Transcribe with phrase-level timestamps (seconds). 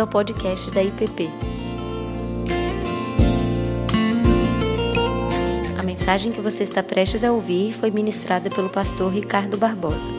[0.00, 1.28] bem-vindo ao podcast da IPP.
[5.78, 10.10] A mensagem que você está prestes a ouvir foi ministrada pelo pastor Ricardo Barbosa.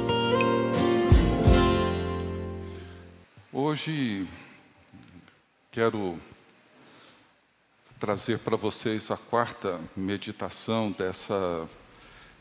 [3.51, 4.27] Hoje
[5.71, 6.17] quero
[7.99, 11.67] trazer para vocês a quarta meditação dessa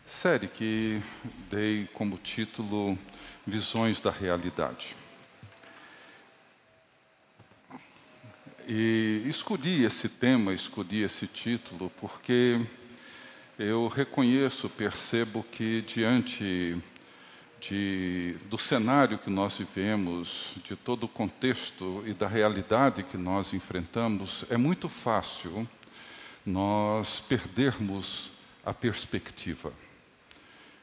[0.07, 1.03] série que
[1.51, 2.99] dei como título
[3.47, 5.00] Visões da Realidade.
[8.73, 12.65] E escolhi esse tema, escolhi esse título, porque
[13.59, 16.81] eu reconheço, percebo que diante
[17.61, 23.53] de, do cenário que nós vivemos, de todo o contexto e da realidade que nós
[23.53, 25.69] enfrentamos, é muito fácil
[26.47, 28.31] nós perdermos
[28.65, 29.73] a perspectiva,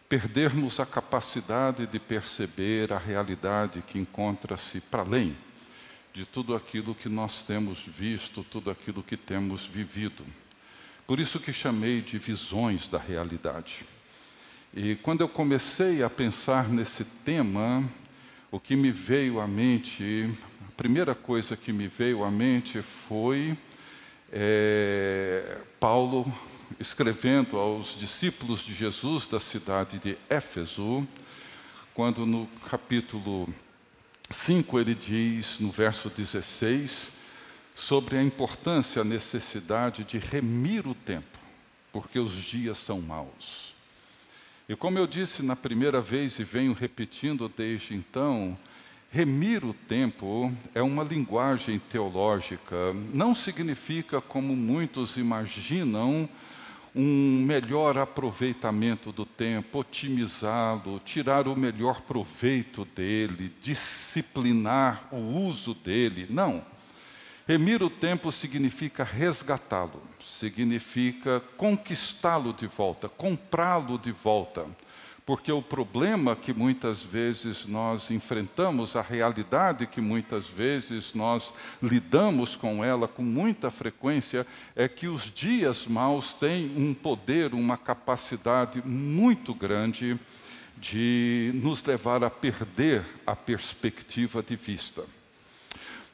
[0.09, 5.37] perdermos a capacidade de perceber a realidade que encontra-se para além
[6.17, 10.25] de tudo aquilo que nós temos visto, tudo aquilo que temos vivido.
[11.05, 13.85] Por isso que chamei de visões da realidade.
[14.73, 17.87] E quando eu comecei a pensar nesse tema,
[18.49, 20.27] o que me veio à mente,
[20.67, 23.55] a primeira coisa que me veio à mente foi
[24.33, 26.25] é, Paulo
[26.79, 31.07] escrevendo aos discípulos de Jesus da cidade de Éfeso,
[31.93, 33.47] quando no capítulo
[34.29, 37.11] 5 ele diz, no verso 16,
[37.73, 41.37] sobre a importância, a necessidade de remir o tempo,
[41.93, 43.73] porque os dias são maus.
[44.67, 48.57] E como eu disse na primeira vez e venho repetindo desde então,
[49.09, 56.27] remir o tempo é uma linguagem teológica, não significa, como muitos imaginam,
[56.97, 66.25] um melhor aproveitamento do tempo, otimizá-lo, tirar o melhor proveito dele, disciplinar o uso dele.
[66.27, 66.65] Não.
[67.47, 74.65] Remir o tempo significa resgatá-lo, significa conquistá-lo de volta, comprá-lo de volta
[75.27, 82.55] porque o problema que muitas vezes nós enfrentamos, a realidade que muitas vezes nós lidamos
[82.55, 88.81] com ela com muita frequência, é que os dias maus têm um poder, uma capacidade
[88.85, 90.17] muito grande
[90.77, 95.03] de nos levar a perder a perspectiva de vista.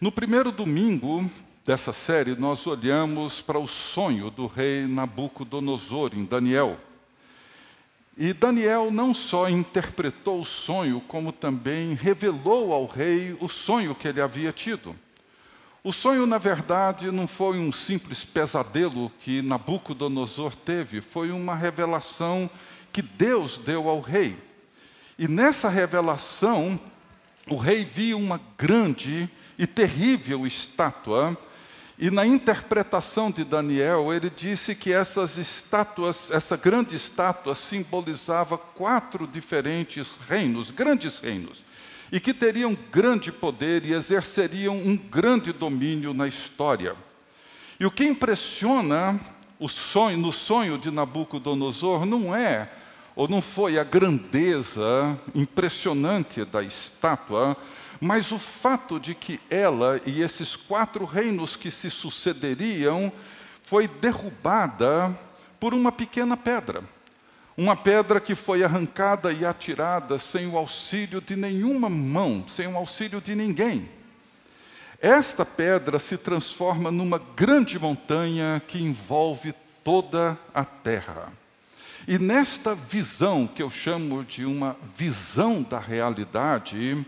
[0.01, 1.29] No primeiro domingo
[1.63, 6.79] dessa série, nós olhamos para o sonho do rei Nabucodonosor, em Daniel.
[8.15, 14.07] E Daniel não só interpretou o sonho, como também revelou ao rei o sonho que
[14.07, 14.95] ele havia tido.
[15.83, 22.49] O sonho, na verdade, não foi um simples pesadelo que Nabucodonosor teve, foi uma revelação
[22.91, 24.37] que Deus deu ao rei.
[25.17, 26.79] E nessa revelação,
[27.49, 31.37] o rei viu uma grande e terrível estátua
[31.97, 39.27] e na interpretação de Daniel, ele disse que essas estátuas, essa grande estátua simbolizava quatro
[39.27, 41.63] diferentes reinos, grandes reinos,
[42.11, 46.95] e que teriam grande poder e exerceriam um grande domínio na história.
[47.79, 49.19] E o que impressiona
[49.59, 52.69] o sonho, no sonho de Nabucodonosor não é
[53.15, 57.55] ou não foi a grandeza impressionante da estátua,
[57.99, 63.11] mas o fato de que ela e esses quatro reinos que se sucederiam
[63.63, 65.17] foi derrubada
[65.59, 66.83] por uma pequena pedra.
[67.55, 72.75] Uma pedra que foi arrancada e atirada sem o auxílio de nenhuma mão, sem o
[72.75, 73.87] auxílio de ninguém.
[74.99, 79.53] Esta pedra se transforma numa grande montanha que envolve
[79.83, 81.31] toda a terra.
[82.07, 87.05] E nesta visão, que eu chamo de uma visão da realidade,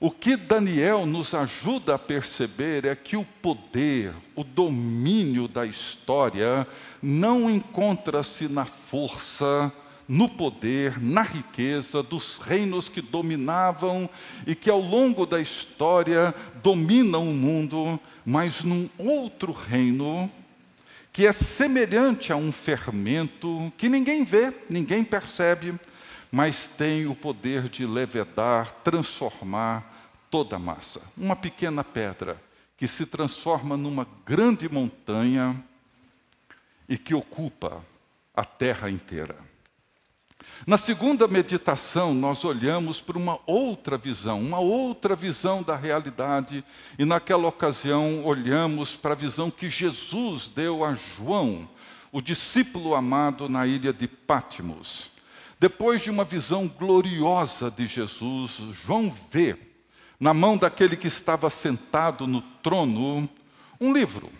[0.00, 6.66] o que Daniel nos ajuda a perceber é que o poder, o domínio da história
[7.02, 9.70] não encontra-se na força,
[10.08, 14.08] no poder, na riqueza dos reinos que dominavam
[14.46, 20.30] e que ao longo da história dominam o mundo, mas num outro reino
[21.12, 25.74] que é semelhante a um fermento que ninguém vê, ninguém percebe,
[26.32, 29.89] mas tem o poder de levedar, transformar
[30.30, 31.00] toda a massa.
[31.16, 32.40] Uma pequena pedra
[32.76, 35.62] que se transforma numa grande montanha
[36.88, 37.84] e que ocupa
[38.34, 39.36] a terra inteira.
[40.66, 46.64] Na segunda meditação, nós olhamos para uma outra visão, uma outra visão da realidade,
[46.98, 51.68] e naquela ocasião olhamos para a visão que Jesus deu a João,
[52.12, 55.10] o discípulo amado na ilha de Pátimos.
[55.58, 59.69] Depois de uma visão gloriosa de Jesus, João vê
[60.20, 63.26] na mão daquele que estava sentado no trono,
[63.80, 64.30] um livro,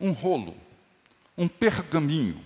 [0.00, 0.56] um rolo,
[1.36, 2.40] um pergaminho,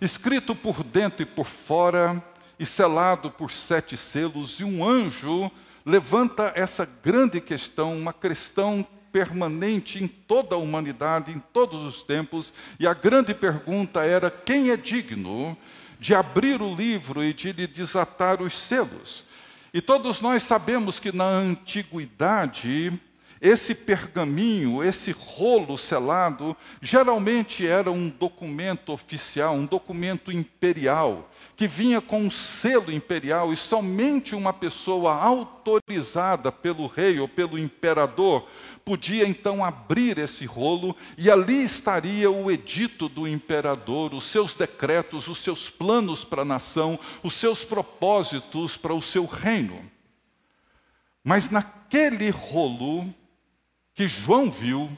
[0.00, 2.22] escrito por dentro e por fora
[2.56, 5.50] e selado por sete selos, e um anjo
[5.84, 12.52] levanta essa grande questão, uma questão permanente em toda a humanidade, em todos os tempos,
[12.78, 15.56] e a grande pergunta era: quem é digno
[15.98, 19.24] de abrir o livro e de lhe desatar os selos?
[19.74, 22.92] E todos nós sabemos que na antiguidade,
[23.44, 32.00] esse pergaminho, esse rolo selado, geralmente era um documento oficial, um documento imperial, que vinha
[32.00, 38.48] com um selo imperial e somente uma pessoa autorizada pelo rei ou pelo imperador
[38.82, 45.28] podia então abrir esse rolo e ali estaria o edito do imperador, os seus decretos,
[45.28, 49.80] os seus planos para a nação, os seus propósitos para o seu reino.
[51.22, 53.12] Mas naquele rolo,
[53.94, 54.90] que João viu,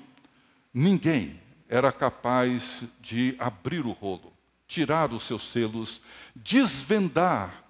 [0.72, 1.38] ninguém
[1.68, 4.32] era capaz de abrir o rolo,
[4.66, 6.00] tirar os seus selos,
[6.34, 7.62] desvendar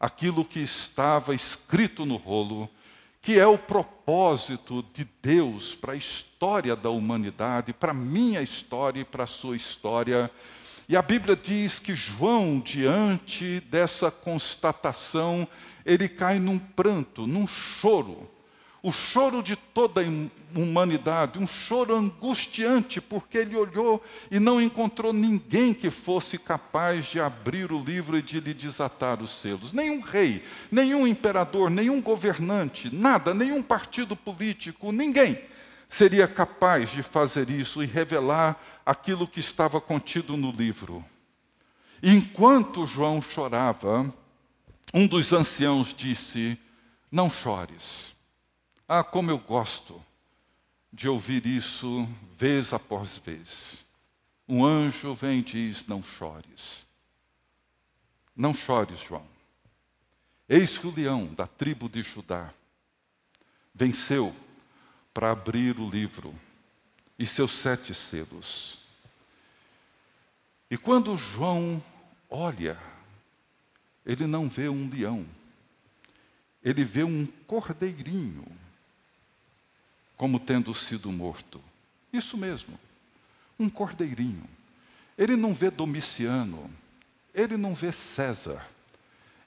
[0.00, 2.68] aquilo que estava escrito no rolo,
[3.20, 9.00] que é o propósito de Deus para a história da humanidade, para a minha história
[9.00, 10.28] e para a sua história.
[10.88, 15.46] E a Bíblia diz que João, diante dessa constatação,
[15.86, 18.28] ele cai num pranto, num choro
[18.82, 25.12] o choro de toda a humanidade, um choro angustiante, porque ele olhou e não encontrou
[25.12, 29.72] ninguém que fosse capaz de abrir o livro e de lhe desatar os selos.
[29.72, 35.38] Nenhum rei, nenhum imperador, nenhum governante, nada, nenhum partido político, ninguém
[35.88, 41.04] seria capaz de fazer isso e revelar aquilo que estava contido no livro.
[42.02, 44.12] Enquanto João chorava,
[44.92, 46.58] um dos anciãos disse:
[47.10, 48.12] Não chores.
[48.94, 50.04] Ah, como eu gosto
[50.92, 52.06] de ouvir isso
[52.36, 53.86] vez após vez.
[54.46, 56.86] Um anjo vem e diz: Não chores.
[58.36, 59.26] Não chores, João.
[60.46, 62.52] Eis que o leão da tribo de Judá
[63.74, 64.36] venceu
[65.14, 66.38] para abrir o livro
[67.18, 68.78] e seus sete selos.
[70.70, 71.82] E quando João
[72.28, 72.78] olha,
[74.04, 75.26] ele não vê um leão,
[76.62, 78.60] ele vê um cordeirinho
[80.22, 81.60] como tendo sido morto.
[82.12, 82.78] Isso mesmo,
[83.58, 84.44] um cordeirinho.
[85.18, 86.70] Ele não vê Domiciano,
[87.34, 88.64] ele não vê César,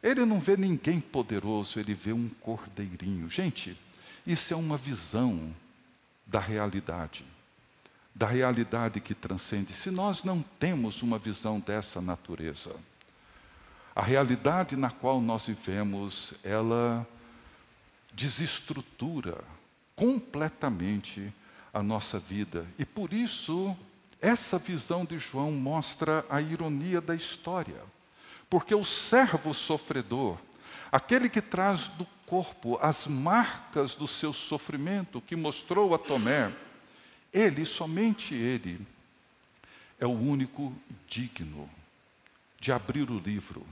[0.03, 3.29] ele não vê ninguém poderoso, ele vê um cordeirinho.
[3.29, 3.79] Gente,
[4.27, 5.55] isso é uma visão
[6.25, 7.25] da realidade,
[8.13, 9.71] da realidade que transcende.
[9.71, 12.75] Se nós não temos uma visão dessa natureza,
[13.95, 17.07] a realidade na qual nós vivemos, ela
[18.11, 19.41] desestrutura
[19.95, 21.33] completamente
[21.73, 22.65] a nossa vida.
[22.77, 23.75] E por isso,
[24.21, 27.81] essa visão de João mostra a ironia da história.
[28.49, 30.37] Porque o servo sofredor,
[30.91, 36.51] aquele que traz do corpo as marcas do seu sofrimento, que mostrou a Tomé,
[37.33, 38.79] ele, somente ele,
[39.99, 40.73] é o único
[41.07, 41.69] digno
[42.59, 43.65] de abrir o livro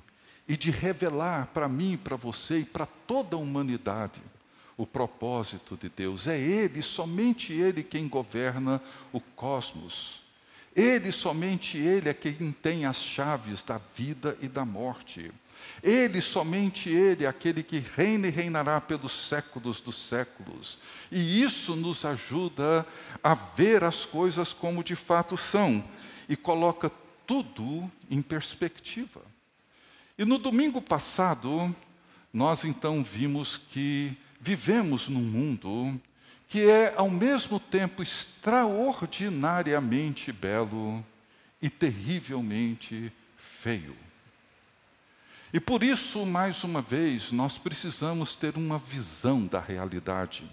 [0.47, 4.21] e de revelar para mim, para você e para toda a humanidade
[4.77, 6.27] o propósito de Deus.
[6.27, 10.21] É Ele, somente Ele, quem governa o cosmos.
[10.75, 15.31] Ele, somente Ele, é quem tem as chaves da vida e da morte.
[15.81, 20.77] Ele, somente Ele, é aquele que reina e reinará pelos séculos dos séculos.
[21.11, 22.85] E isso nos ajuda
[23.23, 25.83] a ver as coisas como de fato são
[26.27, 26.91] e coloca
[27.27, 29.21] tudo em perspectiva.
[30.17, 31.73] E no domingo passado,
[32.31, 35.97] nós então vimos que vivemos num mundo
[36.49, 41.03] que é ao mesmo tempo extraordinariamente belo
[41.61, 43.95] e terrivelmente feio.
[45.53, 50.43] E por isso, mais uma vez, nós precisamos ter uma visão da realidade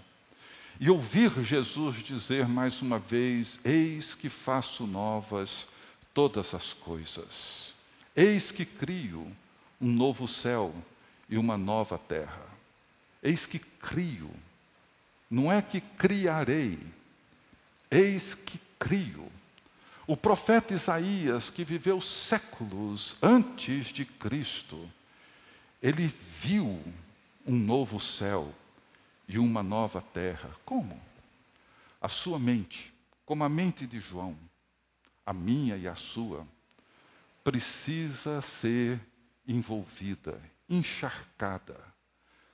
[0.79, 5.67] e ouvir Jesus dizer mais uma vez: Eis que faço novas
[6.13, 7.73] todas as coisas,
[8.15, 9.27] eis que crio
[9.79, 10.73] um novo céu
[11.29, 12.60] e uma nova terra.
[13.21, 14.31] Eis que crio,
[15.29, 16.79] não é que criarei,
[17.89, 19.31] eis que crio.
[20.07, 24.89] O profeta Isaías, que viveu séculos antes de Cristo,
[25.81, 26.07] ele
[26.39, 26.83] viu
[27.45, 28.53] um novo céu
[29.27, 30.49] e uma nova terra.
[30.65, 30.99] Como?
[32.01, 32.91] A sua mente,
[33.25, 34.35] como a mente de João,
[35.23, 36.45] a minha e a sua,
[37.43, 38.99] precisa ser
[39.47, 41.90] envolvida, encharcada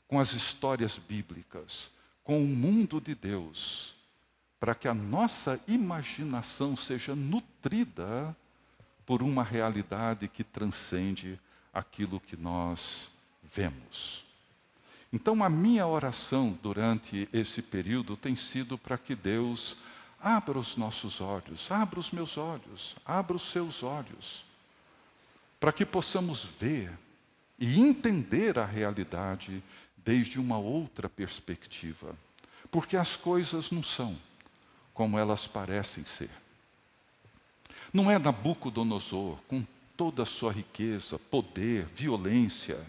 [0.08, 1.92] com as histórias bíblicas,
[2.24, 3.96] com o mundo de Deus,
[4.60, 8.36] para que a nossa imaginação seja nutrida
[9.06, 11.40] por uma realidade que transcende
[11.74, 13.10] aquilo que nós
[13.44, 14.26] vemos.
[15.12, 19.78] Então, a minha oração durante esse período tem sido para que Deus
[20.20, 24.44] abra os nossos olhos, abra os meus olhos, abra os seus olhos,
[25.60, 26.92] para que possamos ver
[27.58, 29.64] e entender a realidade
[30.08, 32.16] desde uma outra perspectiva.
[32.72, 34.18] Porque as coisas não são
[34.94, 36.30] como elas parecem ser.
[37.92, 39.66] Não é Nabucodonosor, com
[39.98, 42.80] toda a sua riqueza, poder, violência,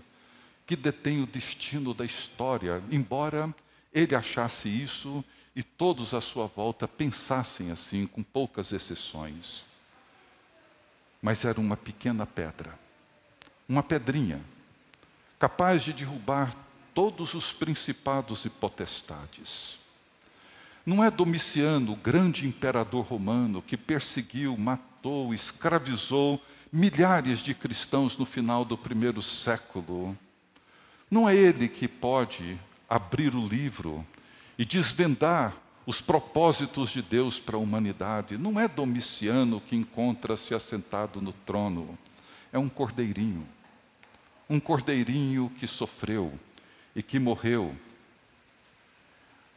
[0.64, 3.52] que detém o destino da história, embora
[3.92, 5.24] ele achasse isso
[5.56, 9.64] e todos à sua volta pensassem assim, com poucas exceções.
[11.20, 12.78] Mas era uma pequena pedra,
[13.68, 14.40] uma pedrinha,
[15.36, 19.78] capaz de derrubar todos os principados e potestades.
[20.84, 26.42] Não é Domiciano, o grande imperador romano, que perseguiu, matou, escravizou
[26.72, 30.16] milhares de cristãos no final do primeiro século.
[31.10, 34.02] Não é ele que pode abrir o livro
[34.58, 35.54] e desvendar
[35.84, 38.38] os propósitos de Deus para a humanidade.
[38.38, 41.98] Não é Domiciano que encontra-se assentado no trono,
[42.52, 43.46] é um cordeirinho.
[44.48, 46.32] Um cordeirinho que sofreu
[46.98, 47.76] e que morreu.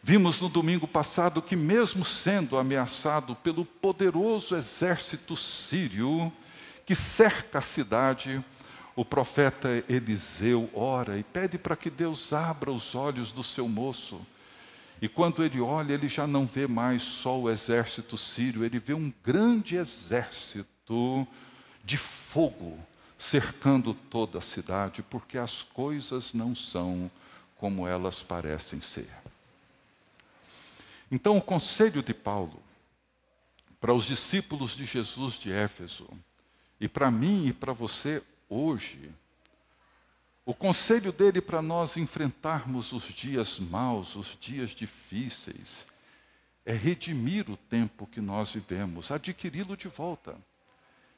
[0.04, 6.32] Vimos no domingo passado que, mesmo sendo ameaçado pelo poderoso exército sírio,
[6.86, 8.46] que cerca a cidade,
[8.96, 14.22] o profeta Eliseu ora e pede para que Deus abra os olhos do seu moço.
[15.02, 18.94] E quando ele olha, ele já não vê mais só o exército sírio, ele vê
[18.94, 21.28] um grande exército
[21.84, 22.78] de fogo
[23.18, 27.10] cercando toda a cidade, porque as coisas não são
[27.62, 29.08] como elas parecem ser.
[31.12, 32.60] Então, o conselho de Paulo
[33.80, 36.10] para os discípulos de Jesus de Éfeso
[36.80, 39.12] e para mim e para você hoje,
[40.44, 45.86] o conselho dele para nós enfrentarmos os dias maus, os dias difíceis,
[46.66, 50.36] é redimir o tempo que nós vivemos, adquiri-lo de volta,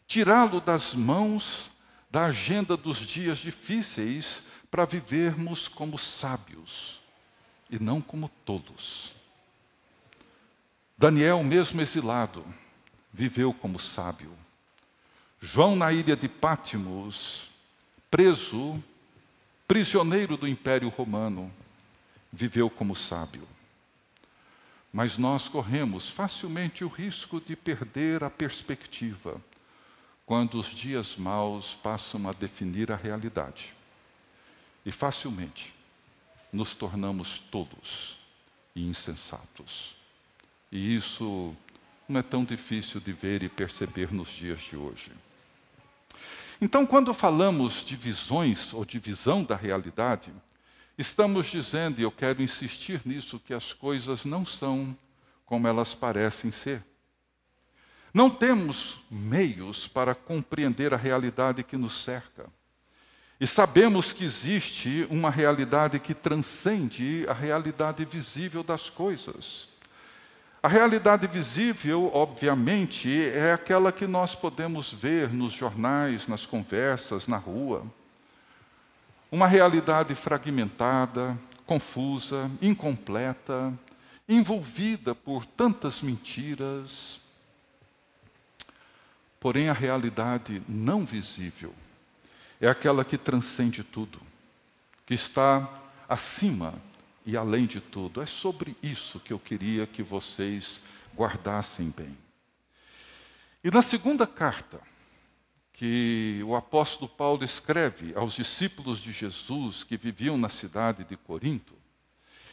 [0.05, 1.71] tirá-lo das mãos
[2.12, 6.99] da agenda dos dias difíceis para vivermos como sábios
[7.69, 9.13] e não como tolos.
[10.97, 12.43] Daniel, mesmo exilado,
[13.13, 14.31] viveu como sábio.
[15.39, 17.51] João, na ilha de Pátimos,
[18.09, 18.83] preso,
[19.67, 21.53] prisioneiro do Império Romano,
[22.31, 23.47] viveu como sábio.
[24.91, 29.39] Mas nós corremos facilmente o risco de perder a perspectiva
[30.25, 33.75] quando os dias maus passam a definir a realidade.
[34.85, 35.73] E facilmente
[36.51, 38.17] nos tornamos tolos
[38.75, 39.95] e insensatos.
[40.71, 41.55] E isso
[42.07, 45.11] não é tão difícil de ver e perceber nos dias de hoje.
[46.61, 50.31] Então, quando falamos de visões ou de visão da realidade,
[50.97, 54.95] estamos dizendo, e eu quero insistir nisso, que as coisas não são
[55.45, 56.83] como elas parecem ser.
[58.13, 62.47] Não temos meios para compreender a realidade que nos cerca.
[63.43, 69.67] E sabemos que existe uma realidade que transcende a realidade visível das coisas.
[70.62, 77.35] A realidade visível, obviamente, é aquela que nós podemos ver nos jornais, nas conversas, na
[77.35, 77.85] rua.
[79.29, 83.73] Uma realidade fragmentada, confusa, incompleta,
[84.25, 87.19] envolvida por tantas mentiras.
[89.38, 91.73] Porém, a realidade não visível
[92.65, 94.22] é aquela que transcende tudo,
[95.05, 95.70] que está
[96.08, 96.74] acima
[97.25, 98.22] e além de tudo.
[98.22, 100.79] É sobre isso que eu queria que vocês
[101.13, 102.17] guardassem bem.
[103.62, 104.79] E na segunda carta,
[105.74, 111.74] que o apóstolo Paulo escreve aos discípulos de Jesus que viviam na cidade de Corinto,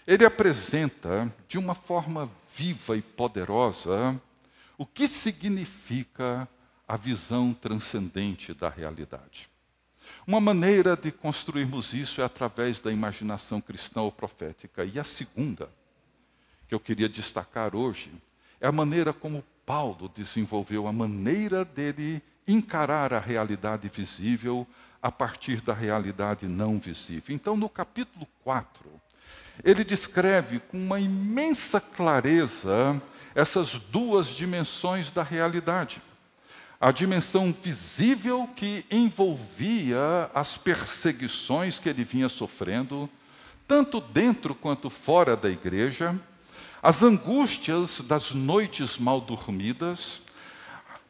[0.05, 4.21] ele apresenta de uma forma viva e poderosa
[4.77, 6.49] o que significa
[6.89, 9.49] a visão transcendente da realidade.
[10.27, 14.85] Uma maneira de construirmos isso é através da imaginação cristã ou profética.
[14.85, 15.71] E a segunda,
[16.69, 18.13] que eu queria destacar hoje,
[18.61, 24.67] é a maneira como Paulo desenvolveu a maneira dele encarar a realidade visível
[25.03, 27.35] a partir da realidade não visível.
[27.35, 28.89] Então, no capítulo 4,
[29.65, 33.01] ele descreve com uma imensa clareza
[33.35, 36.03] essas duas dimensões da realidade
[36.81, 43.09] a dimensão visível que envolvia as perseguições que ele vinha sofrendo,
[43.69, 46.19] tanto dentro quanto fora da igreja,
[46.83, 50.23] as angústias das noites mal dormidas,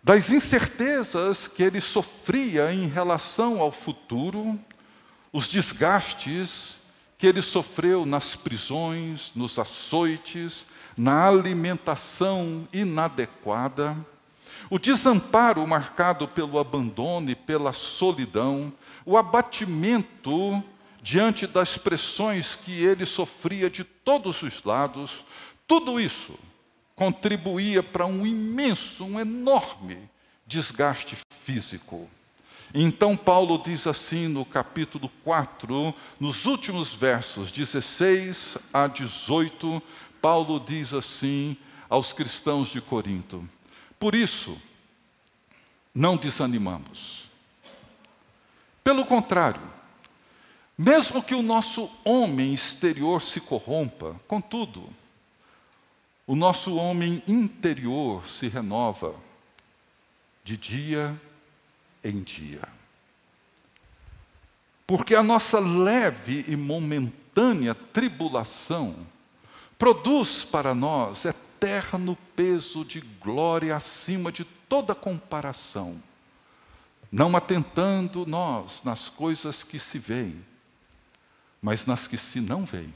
[0.03, 4.59] das incertezas que ele sofria em relação ao futuro,
[5.33, 6.81] os desgastes
[7.17, 13.97] que ele sofreu nas prisões, nos açoites, na alimentação inadequada,
[14.71, 18.73] o desamparo marcado pelo abandono e pela solidão,
[19.05, 20.63] o abatimento
[21.03, 25.25] diante das pressões que ele sofria de todos os lados,
[25.67, 26.39] tudo isso
[26.95, 29.99] contribuía para um imenso, um enorme
[30.47, 32.09] desgaste físico.
[32.73, 39.83] Então, Paulo diz assim no capítulo 4, nos últimos versos 16 a 18,
[40.21, 41.57] Paulo diz assim
[41.89, 43.49] aos cristãos de Corinto:
[44.01, 44.59] Por isso,
[45.95, 47.29] não desanimamos.
[48.83, 49.61] Pelo contrário,
[50.77, 54.89] mesmo que o nosso homem exterior se corrompa, contudo,
[56.27, 59.15] o nosso homem interior se renova
[60.43, 61.21] de dia
[62.03, 62.67] em dia.
[64.87, 69.07] Porque a nossa leve e momentânea tribulação
[69.79, 71.27] produz para nós
[71.61, 76.03] eterno peso de glória acima de toda comparação,
[77.13, 80.43] não atentando nós nas coisas que se veem,
[81.61, 82.95] mas nas que se não veem,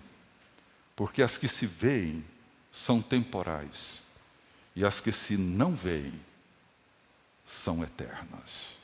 [0.97, 2.25] porque as que se veem
[2.73, 4.03] são temporais
[4.75, 6.19] e as que se não veem
[7.47, 8.79] são eternas.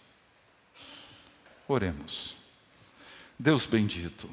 [1.67, 2.37] Oremos.
[3.39, 4.29] Deus bendito,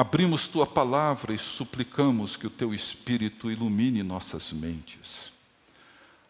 [0.00, 5.30] abrimos tua palavra e suplicamos que o teu Espírito ilumine nossas mentes,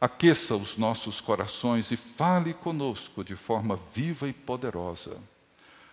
[0.01, 5.17] aqueça os nossos corações e fale conosco de forma viva e poderosa,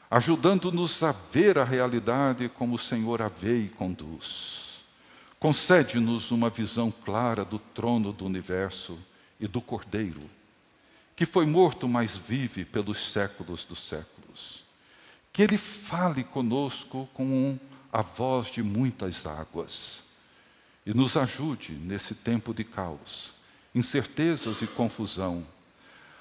[0.09, 4.81] ajudando-nos a ver a realidade como o Senhor a vê e conduz.
[5.39, 8.97] Concede-nos uma visão clara do trono do universo
[9.39, 10.27] e do Cordeiro,
[11.15, 14.65] que foi morto, mas vive pelos séculos dos séculos.
[15.37, 17.59] Que ele fale conosco com
[17.93, 20.03] a voz de muitas águas
[20.83, 23.31] e nos ajude nesse tempo de caos,
[23.75, 25.45] incertezas e confusão,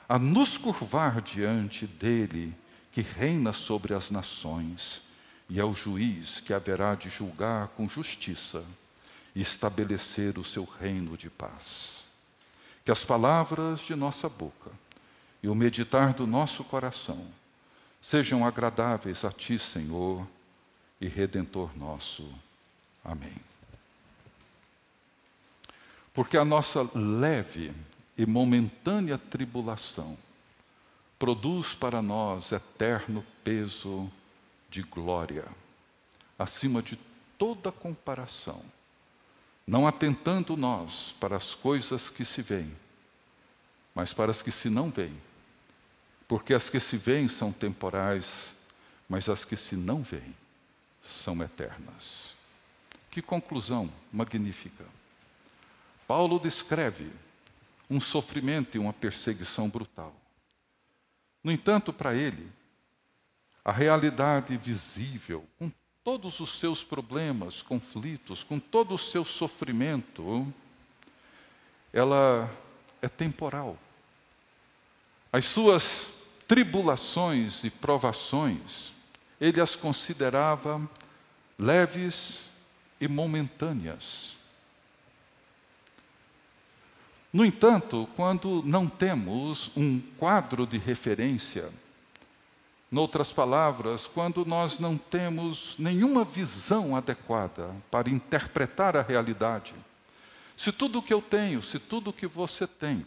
[0.06, 2.54] a nos curvar diante dele
[2.92, 5.00] que reina sobre as nações
[5.48, 8.62] e é o juiz que haverá de julgar com justiça
[9.34, 12.04] e estabelecer o seu reino de paz.
[12.84, 14.70] Que as palavras de nossa boca
[15.42, 17.26] e o meditar do nosso coração
[18.06, 20.26] sejam agradáveis a Ti, Senhor
[21.00, 22.32] e Redentor nosso.
[23.04, 23.34] Amém.
[26.14, 27.72] Porque a nossa leve
[28.16, 30.16] e momentânea tribulação
[31.18, 34.10] produz para nós eterno peso
[34.70, 35.46] de glória,
[36.38, 36.98] acima de
[37.36, 38.62] toda comparação
[39.66, 42.72] não atentando nós para as coisas que se veem,
[43.92, 45.20] mas para as que se não veem.
[46.28, 48.54] Porque as que se veem são temporais,
[49.08, 50.34] mas as que se não veem
[51.02, 52.34] são eternas.
[53.10, 54.84] Que conclusão magnífica.
[56.06, 57.10] Paulo descreve
[57.88, 60.14] um sofrimento e uma perseguição brutal.
[61.42, 62.50] No entanto, para ele,
[63.64, 65.70] a realidade visível, com
[66.02, 70.52] todos os seus problemas, conflitos, com todo o seu sofrimento,
[71.92, 72.50] ela
[73.00, 73.78] é temporal.
[75.32, 76.12] As suas
[76.46, 78.92] tribulações e provações,
[79.40, 80.80] ele as considerava
[81.58, 82.44] leves
[83.00, 84.36] e momentâneas.
[87.32, 91.70] No entanto, quando não temos um quadro de referência,
[92.90, 99.74] Noutras palavras, quando nós não temos nenhuma visão adequada para interpretar a realidade,
[100.56, 103.04] se tudo o que eu tenho, se tudo o que você tem,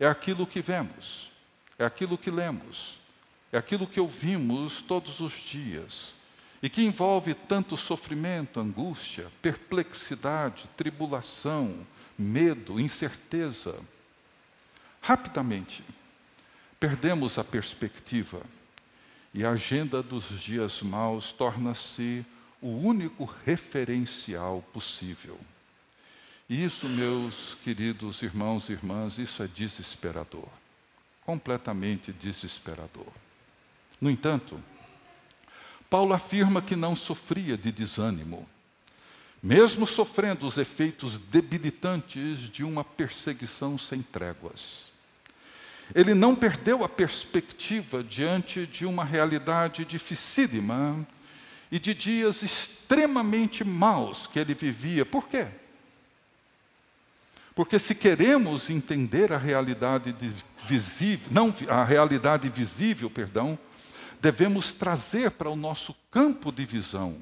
[0.00, 1.30] é aquilo que vemos,
[1.78, 2.98] é aquilo que lemos,
[3.52, 6.12] é aquilo que ouvimos todos os dias,
[6.62, 13.78] e que envolve tanto sofrimento, angústia, perplexidade, tribulação, medo, incerteza,
[15.00, 15.84] rapidamente
[16.80, 18.42] perdemos a perspectiva
[19.32, 22.24] e a agenda dos dias maus torna-se
[22.60, 25.38] o único referencial possível.
[26.48, 30.48] E isso, meus queridos irmãos e irmãs, isso é desesperador.
[31.24, 33.06] Completamente desesperador.
[34.00, 34.60] No entanto,
[35.88, 38.48] Paulo afirma que não sofria de desânimo,
[39.42, 44.92] mesmo sofrendo os efeitos debilitantes de uma perseguição sem tréguas.
[45.94, 51.06] Ele não perdeu a perspectiva diante de uma realidade dificílima
[51.70, 55.04] e de dias extremamente maus que ele vivia.
[55.04, 55.46] Por quê?
[57.54, 60.14] Porque se queremos entender a realidade
[60.64, 63.58] visível, não a realidade visível, perdão,
[64.20, 67.18] devemos trazer para o nosso campo de visão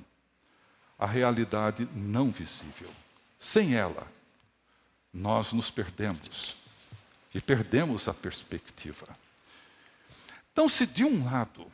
[0.98, 2.88] a realidade não visível.
[3.38, 4.06] Sem ela,
[5.12, 6.56] nós nos perdemos
[7.34, 9.08] e perdemos a perspectiva.
[10.52, 11.66] Então, se de um lado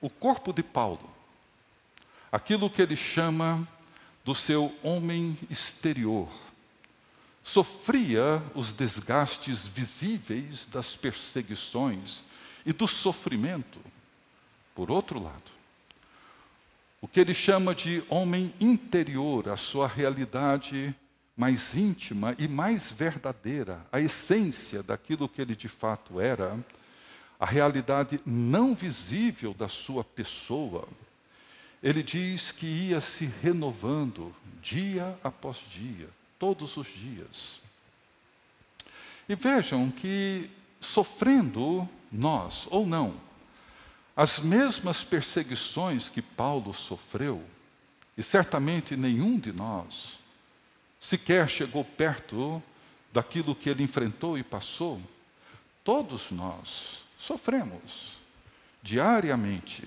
[0.00, 1.10] o corpo de Paulo,
[2.30, 3.66] aquilo que ele chama
[4.24, 6.28] do seu homem exterior,
[7.42, 12.22] sofria os desgastes visíveis das perseguições
[12.64, 13.80] e do sofrimento.
[14.74, 15.50] Por outro lado,
[17.00, 20.94] o que ele chama de homem interior, a sua realidade
[21.36, 26.58] mais íntima e mais verdadeira, a essência daquilo que ele de fato era,
[27.40, 30.86] a realidade não visível da sua pessoa,
[31.82, 36.08] ele diz que ia se renovando dia após dia,
[36.42, 37.60] todos os dias.
[39.28, 40.50] E vejam que,
[40.80, 43.14] sofrendo nós ou não,
[44.16, 47.44] as mesmas perseguições que Paulo sofreu,
[48.18, 50.18] e certamente nenhum de nós
[50.98, 52.60] sequer chegou perto
[53.12, 55.00] daquilo que ele enfrentou e passou,
[55.84, 58.18] todos nós sofremos
[58.82, 59.86] diariamente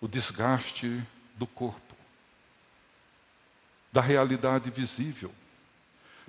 [0.00, 1.02] o desgaste
[1.34, 1.96] do corpo,
[3.92, 5.34] da realidade visível.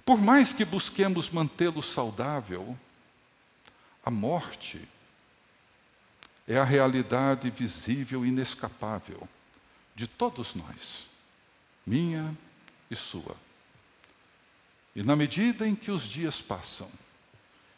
[0.06, 2.78] Por mais que busquemos mantê-lo saudável,
[4.06, 4.82] a morte
[6.48, 9.28] é a realidade visível e inescapável
[9.96, 11.08] de todos nós,
[11.86, 12.36] minha
[12.92, 13.36] e sua.
[14.96, 16.89] E na medida em que os dias passam,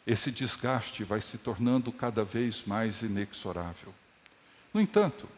[0.06, 3.94] esse desgaste vai se tornando cada vez mais inexorável.
[4.72, 5.28] No entanto,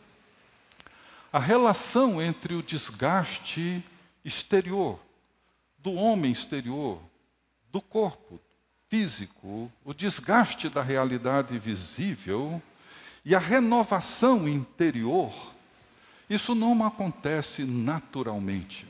[1.33, 3.85] a relação entre o desgaste
[4.25, 4.99] exterior,
[5.79, 7.01] do homem exterior,
[7.71, 8.41] do corpo
[8.89, 12.61] físico, o desgaste da realidade visível,
[13.25, 15.33] e a renovação interior,
[16.31, 18.87] isso não acontece naturalmente.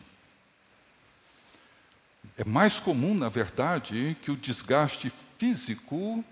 [2.36, 6.24] É mais comum, na verdade, que o desgaste físico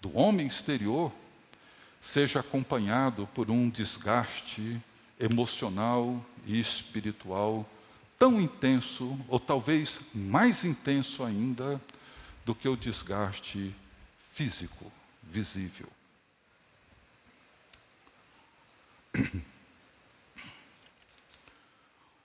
[0.00, 1.12] do homem exterior
[2.00, 4.80] seja acompanhado por um desgaste
[5.20, 7.68] emocional e espiritual
[8.18, 11.80] tão intenso, ou talvez mais intenso ainda,
[12.44, 13.74] do que o desgaste
[14.32, 14.90] físico
[15.22, 15.88] visível.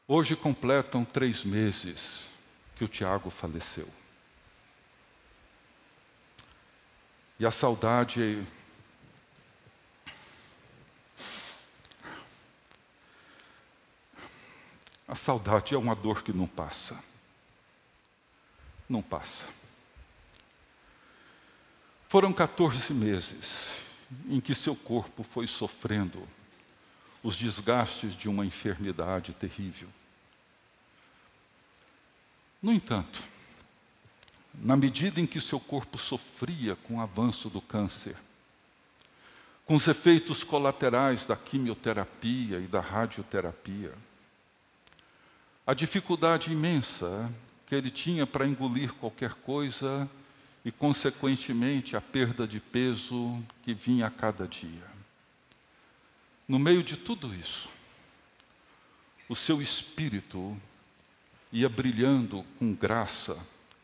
[0.08, 2.26] Hoje completam três meses
[2.76, 3.88] que o Tiago faleceu.
[7.40, 8.44] E a saudade.
[15.08, 16.98] A saudade é uma dor que não passa.
[18.88, 19.46] Não passa.
[22.08, 23.82] Foram 14 meses
[24.28, 26.22] em que seu corpo foi sofrendo
[27.24, 29.88] os desgastes de uma enfermidade terrível.
[32.62, 33.22] No entanto,
[34.54, 38.16] na medida em que seu corpo sofria com o avanço do câncer,
[39.66, 43.94] com os efeitos colaterais da quimioterapia e da radioterapia,
[45.66, 47.32] a dificuldade imensa
[47.66, 50.10] que ele tinha para engolir qualquer coisa
[50.66, 54.92] e, consequentemente, a perda de peso que vinha a cada dia.
[56.48, 57.70] No meio de tudo isso,
[59.30, 60.58] o seu espírito
[61.52, 63.38] ia brilhando com graça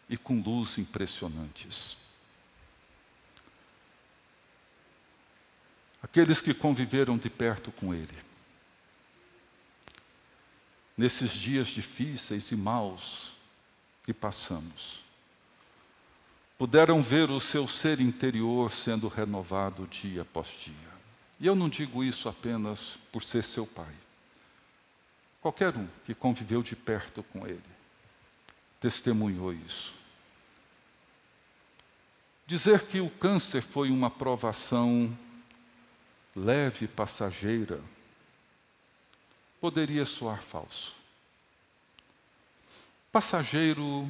[0.10, 1.98] e com luz impressionantes.
[6.02, 8.29] Aqueles que conviveram de perto com ele,
[10.99, 13.31] nesses dias difíceis e maus
[14.03, 14.99] que passamos,
[16.57, 20.89] puderam ver o seu ser interior sendo renovado dia após dia.
[21.39, 23.93] E eu não digo isso apenas por ser seu pai.
[25.41, 27.63] Qualquer um que conviveu de perto com ele
[28.81, 29.95] testemunhou isso.
[32.45, 35.17] Dizer que o câncer foi uma provação
[36.35, 37.79] leve passageira
[39.60, 40.95] poderia soar falso.
[43.12, 44.08] Passageiro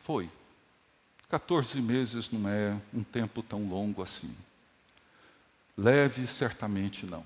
[0.00, 0.30] foi.
[1.28, 4.34] 14 meses não é um tempo tão longo assim.
[5.76, 7.24] Leve, certamente não.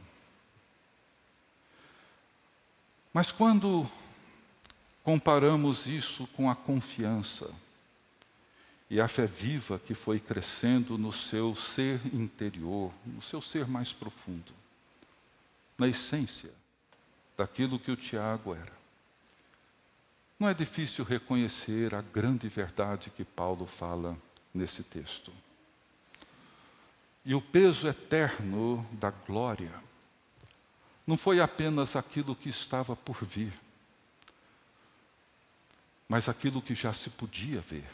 [3.12, 3.86] Mas quando
[5.04, 7.50] comparamos isso com a confiança
[8.88, 13.92] e a fé viva que foi crescendo no seu ser interior, no seu ser mais
[13.92, 14.52] profundo,
[15.76, 16.50] na essência
[17.40, 18.72] daquilo que o Tiago era.
[20.38, 24.14] Não é difícil reconhecer a grande verdade que Paulo fala
[24.52, 25.32] nesse texto.
[27.24, 29.72] E o peso eterno da glória
[31.06, 33.58] não foi apenas aquilo que estava por vir,
[36.06, 37.88] mas aquilo que já se podia ver.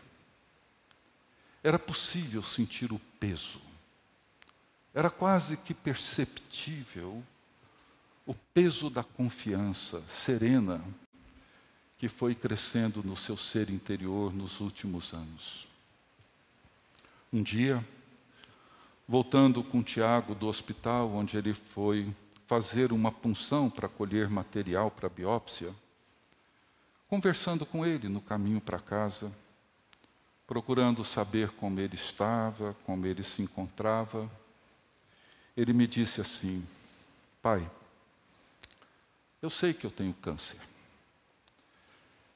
[1.62, 3.62] Era possível sentir o peso,
[4.92, 7.22] era quase que perceptível
[8.26, 10.82] o peso da confiança serena
[11.96, 15.66] que foi crescendo no seu ser interior nos últimos anos.
[17.32, 17.82] Um dia,
[19.08, 22.12] voltando com Tiago do hospital, onde ele foi
[22.46, 25.72] fazer uma punção para colher material para biópsia,
[27.08, 29.32] conversando com ele no caminho para casa,
[30.46, 34.30] procurando saber como ele estava, como ele se encontrava,
[35.56, 36.64] ele me disse assim:
[37.40, 37.68] Pai,
[39.46, 40.58] eu sei que eu tenho câncer.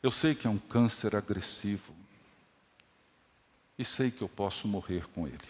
[0.01, 1.92] Eu sei que é um câncer agressivo.
[3.77, 5.49] E sei que eu posso morrer com ele.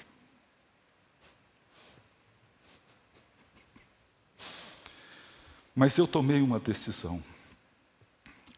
[5.77, 7.23] Mas eu tomei uma decisão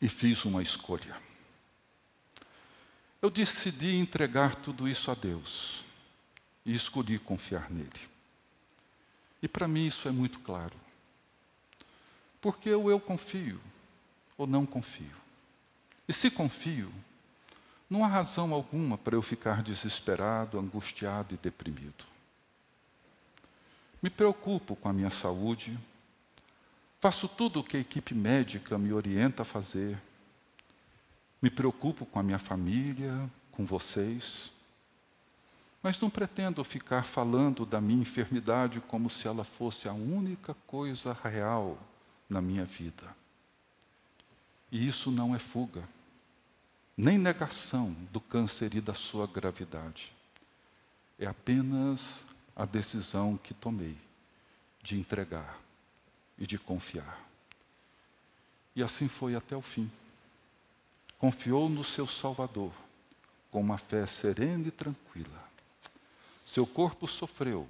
[0.00, 1.20] e fiz uma escolha.
[3.20, 5.84] Eu decidi entregar tudo isso a Deus
[6.64, 8.08] e escolhi confiar nele.
[9.42, 10.91] E para mim isso é muito claro.
[12.42, 13.58] Porque ou eu confio
[14.36, 15.14] ou não confio.
[16.08, 16.92] E se confio,
[17.88, 22.04] não há razão alguma para eu ficar desesperado, angustiado e deprimido.
[24.02, 25.78] Me preocupo com a minha saúde,
[26.98, 29.96] faço tudo o que a equipe médica me orienta a fazer,
[31.40, 34.50] me preocupo com a minha família, com vocês,
[35.80, 41.12] mas não pretendo ficar falando da minha enfermidade como se ela fosse a única coisa
[41.12, 41.78] real
[42.32, 43.14] na minha vida.
[44.70, 45.86] E isso não é fuga,
[46.96, 50.12] nem negação do câncer e da sua gravidade.
[51.18, 52.24] É apenas
[52.56, 53.96] a decisão que tomei
[54.82, 55.60] de entregar
[56.38, 57.20] e de confiar.
[58.74, 59.90] E assim foi até o fim.
[61.18, 62.72] Confiou no seu Salvador
[63.50, 65.50] com uma fé serena e tranquila.
[66.46, 67.68] Seu corpo sofreu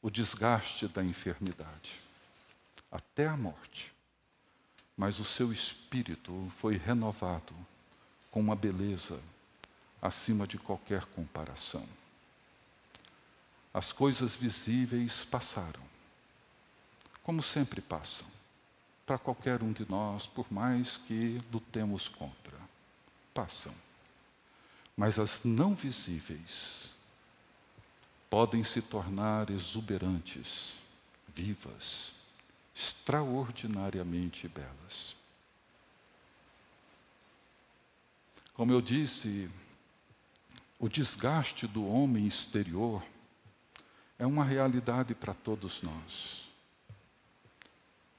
[0.00, 2.05] o desgaste da enfermidade
[2.90, 3.92] até a morte.
[4.96, 7.54] Mas o seu espírito foi renovado
[8.30, 9.20] com uma beleza
[10.00, 11.86] acima de qualquer comparação.
[13.72, 15.82] As coisas visíveis passaram,
[17.22, 18.26] como sempre passam,
[19.04, 22.56] para qualquer um de nós, por mais que lutemos contra.
[23.34, 23.74] Passam.
[24.96, 26.90] Mas as não visíveis
[28.30, 30.72] podem se tornar exuberantes,
[31.28, 32.15] vivas,
[32.76, 35.16] extraordinariamente belas.
[38.52, 39.48] Como eu disse,
[40.78, 43.02] o desgaste do homem exterior
[44.18, 46.42] é uma realidade para todos nós.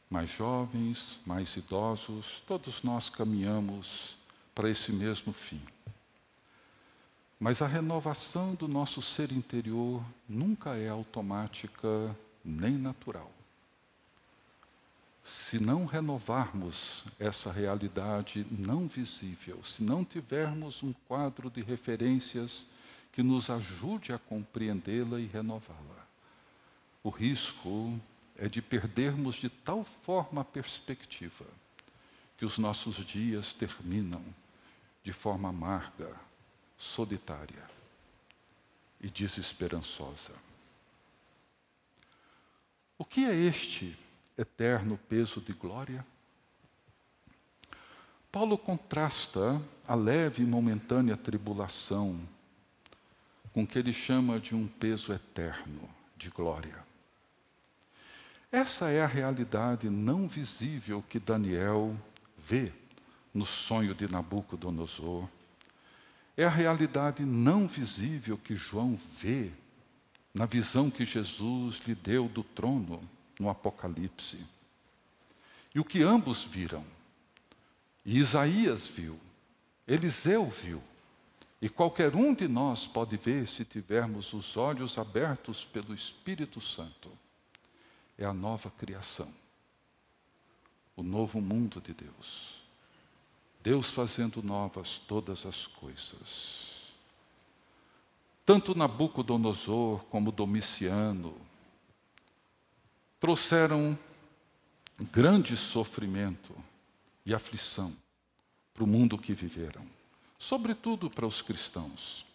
[0.09, 4.15] Mais jovens, mais idosos, todos nós caminhamos
[4.55, 5.61] para esse mesmo fim.
[7.39, 13.36] Mas a renovação do nosso ser interior nunca é automática nem natural
[15.27, 22.65] se não renovarmos essa realidade não visível, se não tivermos um quadro de referências
[23.11, 26.07] que nos ajude a compreendê-la e renová-la,
[27.03, 27.99] o risco
[28.37, 31.45] é de perdermos de tal forma a perspectiva
[32.37, 34.23] que os nossos dias terminam
[35.03, 36.15] de forma amarga,
[36.77, 37.69] solitária
[39.01, 40.33] e desesperançosa.
[42.97, 44.06] O que é este
[44.37, 46.05] eterno peso de glória?
[48.31, 52.19] Paulo contrasta a leve e momentânea tribulação
[53.53, 56.85] com o que ele chama de um peso eterno de glória.
[58.51, 61.97] Essa é a realidade não visível que Daniel
[62.37, 62.71] vê
[63.33, 65.27] no sonho de Nabucodonosor.
[66.35, 69.51] É a realidade não visível que João vê
[70.33, 73.01] na visão que Jesus lhe deu do trono
[73.39, 74.39] no Apocalipse.
[75.73, 76.83] E o que ambos viram,
[78.05, 79.19] e Isaías viu,
[79.87, 80.81] Eliseu viu,
[81.61, 87.11] e qualquer um de nós pode ver se tivermos os olhos abertos pelo Espírito Santo,
[88.17, 89.31] é a nova criação,
[90.95, 92.61] o novo mundo de Deus.
[93.61, 96.77] Deus fazendo novas todas as coisas.
[98.45, 101.35] Tanto Nabucodonosor como Domiciano,
[103.19, 103.97] trouxeram
[105.11, 106.55] grande sofrimento
[107.25, 107.95] e aflição
[108.73, 109.85] para o mundo que viveram,
[110.37, 112.25] sobretudo para os cristãos.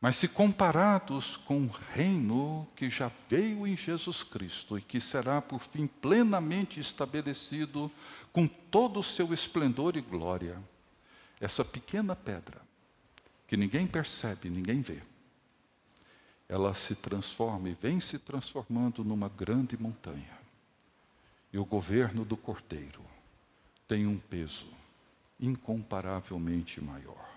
[0.00, 5.40] Mas se comparados com o reino que já veio em Jesus Cristo e que será
[5.40, 7.90] por fim plenamente estabelecido
[8.32, 10.62] com todo o seu esplendor e glória,
[11.40, 12.60] essa pequena pedra,
[13.48, 15.02] que ninguém percebe, ninguém vê,
[16.48, 20.38] ela se transforma e vem se transformando numa grande montanha.
[21.52, 23.02] E o governo do Cordeiro
[23.88, 24.66] tem um peso
[25.40, 27.28] incomparavelmente maior.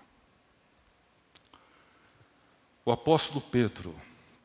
[2.84, 3.94] O apóstolo Pedro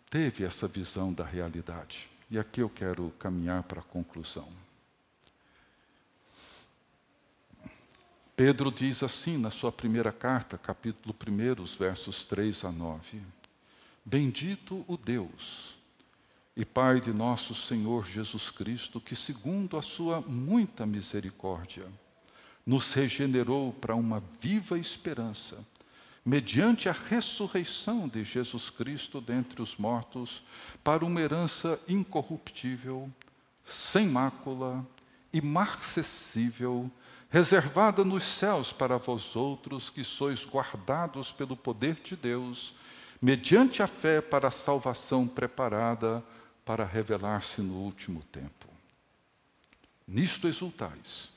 [0.10, 2.10] teve essa visão da realidade.
[2.30, 4.48] E aqui eu quero caminhar para a conclusão.
[8.36, 13.22] Pedro diz assim na sua primeira carta, capítulo 1, versos 3 a 9:
[14.06, 15.76] Bendito o Deus
[16.56, 21.88] e Pai de nosso Senhor Jesus Cristo, que, segundo a sua muita misericórdia,
[22.66, 25.66] nos regenerou para uma viva esperança
[26.26, 30.42] mediante a ressurreição de Jesus Cristo dentre os mortos,
[30.84, 33.12] para uma herança incorruptível,
[33.66, 34.86] sem mácula,
[35.34, 36.90] imarcessível,
[37.30, 42.74] reservada nos céus para vós outros que sois guardados pelo poder de Deus,
[43.24, 46.22] mediante a fé para a salvação preparada
[46.66, 48.68] para revelar-se no último tempo.
[50.06, 51.30] Nisto exultais.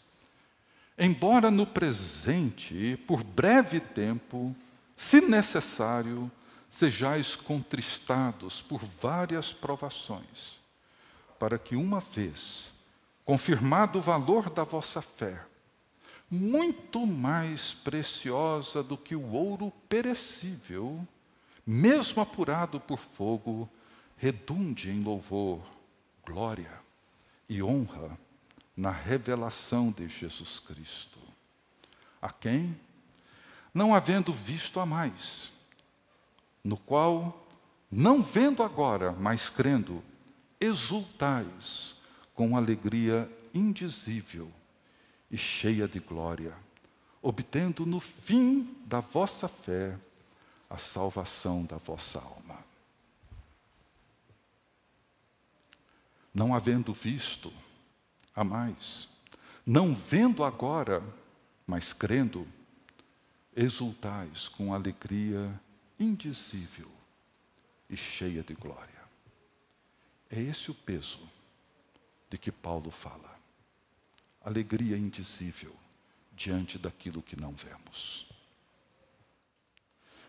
[0.99, 4.53] Embora no presente, por breve tempo,
[4.97, 6.29] se necessário,
[6.69, 10.59] sejais contristados por várias provações,
[11.39, 12.73] para que uma vez,
[13.25, 15.41] confirmado o valor da vossa fé,
[16.29, 21.07] muito mais preciosa do que o ouro perecível,
[21.67, 23.69] mesmo apurado por fogo,
[24.17, 25.61] redunde em louvor,
[26.25, 26.73] glória
[27.49, 28.17] e honra
[28.77, 31.19] na revelação de Jesus Cristo,
[32.23, 32.79] a quem
[33.75, 35.51] não havendo visto a mais,
[36.63, 37.47] no qual,
[37.91, 40.03] não vendo agora, mas crendo,
[40.61, 41.95] exultais
[42.33, 44.51] com alegria indizível
[45.31, 46.55] e cheia de glória,
[47.21, 49.99] obtendo no fim da vossa fé
[50.69, 52.65] a salvação da vossa alma.
[56.35, 57.53] Não havendo visto
[58.35, 59.09] a mais,
[59.65, 61.03] não vendo agora,
[61.67, 62.47] mas crendo,
[63.55, 65.59] exultais com alegria
[65.99, 66.91] indizível
[67.89, 69.03] e cheia de glória.
[70.29, 71.21] É esse o peso
[72.29, 73.35] de que Paulo fala.
[74.45, 75.75] Alegria indizível
[76.33, 78.29] diante daquilo que não vemos.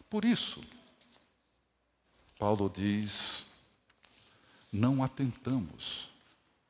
[0.10, 0.62] Por isso,
[2.40, 3.46] Paulo diz:
[4.72, 6.10] não atentamos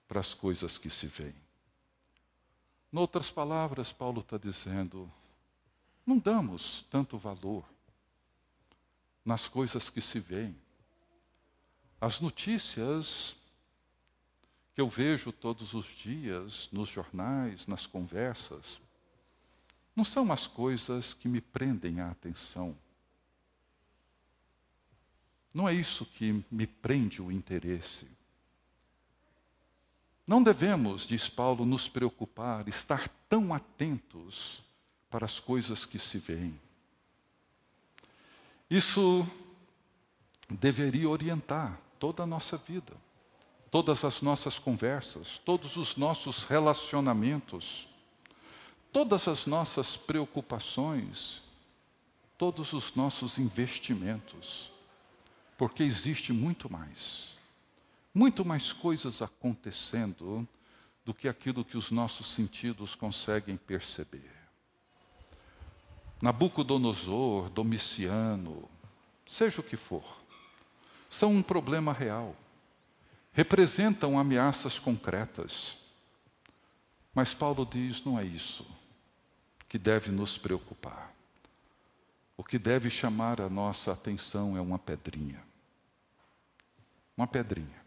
[0.07, 1.35] para as coisas que se veem.
[2.91, 5.11] Noutras palavras, Paulo está dizendo:
[6.05, 7.65] não damos tanto valor
[9.25, 10.55] nas coisas que se veem.
[11.99, 13.35] As notícias
[14.73, 18.79] que eu vejo todos os dias nos jornais, nas conversas,
[19.95, 22.77] não são as coisas que me prendem a atenção.
[25.57, 28.05] Não é isso que me prende o interesse.
[30.27, 34.61] Não devemos, diz Paulo, nos preocupar, estar tão atentos
[35.09, 36.53] para as coisas que se veem.
[38.69, 39.25] Isso
[40.47, 42.93] deveria orientar toda a nossa vida,
[43.71, 47.87] todas as nossas conversas, todos os nossos relacionamentos,
[48.93, 51.41] todas as nossas preocupações,
[52.37, 54.76] todos os nossos investimentos,
[55.57, 57.35] porque existe muito mais,
[58.13, 60.47] muito mais coisas acontecendo
[61.03, 64.31] do que aquilo que os nossos sentidos conseguem perceber.
[66.21, 68.69] Nabucodonosor, Domiciano,
[69.25, 70.03] seja o que for,
[71.09, 72.35] são um problema real.
[73.31, 75.77] Representam ameaças concretas.
[77.13, 78.65] Mas Paulo diz: não é isso
[79.69, 81.13] que deve nos preocupar.
[82.35, 85.46] O que deve chamar a nossa atenção é uma pedrinha.
[87.17, 87.81] Uma pedrinha.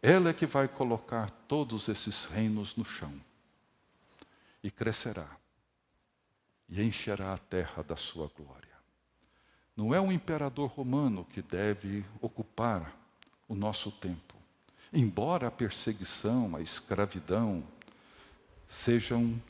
[0.00, 3.12] Ela é que vai colocar todos esses reinos no chão
[4.62, 5.28] e crescerá
[6.68, 8.68] e encherá a terra da sua glória.
[9.76, 12.94] Não é um imperador romano que deve ocupar
[13.48, 14.36] o nosso tempo.
[14.92, 17.64] Embora a perseguição, a escravidão
[18.68, 19.40] sejam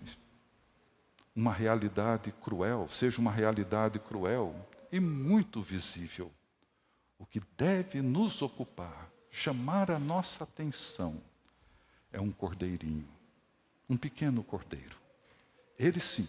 [1.35, 4.55] uma realidade cruel, seja uma realidade cruel
[4.91, 6.33] e muito visível,
[7.19, 11.21] o que deve nos ocupar, chamar a nossa atenção,
[12.13, 13.09] é um cordeirinho,
[13.89, 14.97] um pequeno cordeiro.
[15.79, 16.29] Ele sim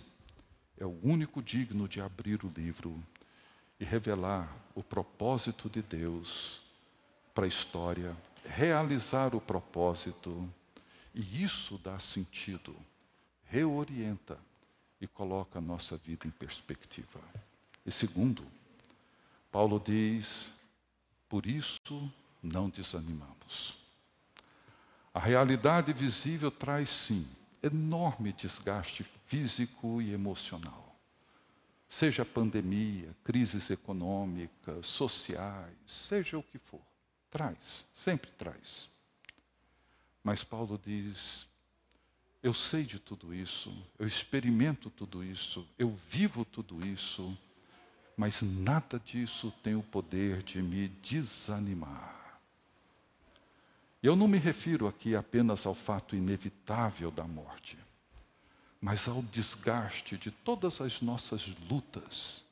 [0.78, 3.02] é o único digno de abrir o livro
[3.80, 6.62] e revelar o propósito de Deus
[7.34, 10.50] para a história, realizar o propósito,
[11.14, 12.76] e isso dá sentido,
[13.46, 14.38] reorienta
[15.00, 17.20] e coloca a nossa vida em perspectiva.
[17.86, 18.46] E segundo,
[19.52, 20.52] Paulo diz:
[21.30, 22.12] por isso
[22.42, 23.78] não desanimamos.
[25.14, 27.26] A realidade visível traz sim
[27.62, 30.98] enorme desgaste físico e emocional.
[31.88, 36.82] Seja pandemia, crises econômicas, sociais, seja o que for,
[37.32, 38.90] traz, sempre traz.
[40.24, 41.48] Mas Paulo diz:
[42.42, 47.38] eu sei de tudo isso, eu experimento tudo isso, eu vivo tudo isso,
[48.20, 52.38] mas nada disso tem o poder de me desanimar.
[54.04, 57.80] Eu não me refiro aqui apenas ao fato inevitável da morte,
[58.82, 62.44] mas ao desgaste de todas as nossas lutas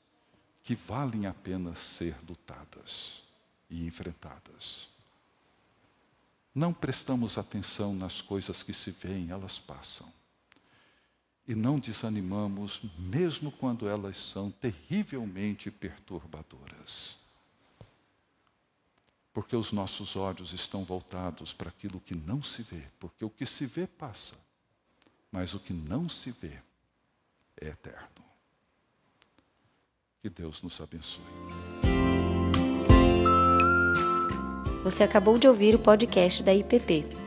[0.64, 3.22] que valem a pena ser lutadas
[3.70, 4.88] e enfrentadas.
[6.56, 10.08] Não prestamos atenção nas coisas que se veem, elas passam.
[11.48, 17.18] E não desanimamos, mesmo quando elas são terrivelmente perturbadoras
[19.38, 23.46] porque os nossos olhos estão voltados para aquilo que não se vê, porque o que
[23.46, 24.34] se vê passa,
[25.32, 26.54] mas o que não se vê
[27.62, 28.26] é eterno.
[30.24, 31.24] Que Deus nos abençoe.
[34.84, 37.27] Você acabou de ouvir o podcast da IPP.